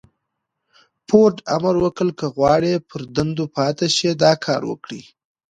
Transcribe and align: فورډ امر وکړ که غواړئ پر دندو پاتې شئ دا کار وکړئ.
فورډ 1.07 1.35
امر 1.55 1.75
وکړ 1.83 2.07
که 2.19 2.25
غواړئ 2.35 2.73
پر 2.89 3.01
دندو 3.15 3.45
پاتې 3.55 3.85
شئ 3.97 4.11
دا 4.23 4.31
کار 4.45 4.61
وکړئ. 4.71 5.01